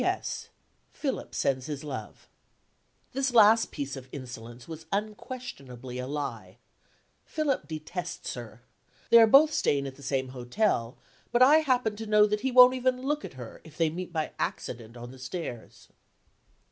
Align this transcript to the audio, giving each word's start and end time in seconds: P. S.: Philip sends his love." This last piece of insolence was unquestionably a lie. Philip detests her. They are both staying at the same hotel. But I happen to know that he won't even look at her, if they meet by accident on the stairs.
P. 0.01 0.03
S.: 0.05 0.49
Philip 0.93 1.35
sends 1.35 1.67
his 1.67 1.83
love." 1.83 2.27
This 3.11 3.35
last 3.35 3.69
piece 3.69 3.95
of 3.95 4.09
insolence 4.11 4.67
was 4.67 4.87
unquestionably 4.91 5.99
a 5.99 6.07
lie. 6.07 6.57
Philip 7.23 7.67
detests 7.67 8.33
her. 8.33 8.63
They 9.11 9.19
are 9.19 9.27
both 9.27 9.53
staying 9.53 9.85
at 9.85 9.97
the 9.97 10.01
same 10.01 10.29
hotel. 10.29 10.97
But 11.31 11.43
I 11.43 11.57
happen 11.57 11.95
to 11.97 12.07
know 12.07 12.25
that 12.25 12.41
he 12.41 12.51
won't 12.51 12.73
even 12.73 13.03
look 13.03 13.23
at 13.23 13.33
her, 13.33 13.61
if 13.63 13.77
they 13.77 13.91
meet 13.91 14.11
by 14.11 14.31
accident 14.39 14.97
on 14.97 15.11
the 15.11 15.19
stairs. 15.19 15.89